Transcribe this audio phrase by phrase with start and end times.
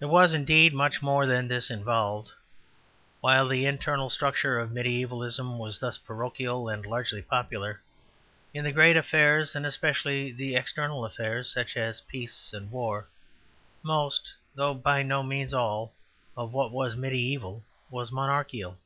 [0.00, 2.32] There was, indeed, much more than this involved.
[3.20, 7.80] While the internal structure of mediævalism was thus parochial and largely popular,
[8.52, 13.06] in the greater affairs, and especially the external affairs, such as peace and war,
[13.84, 15.92] most (though by no means all)
[16.36, 18.78] of what was mediæval was monarchical.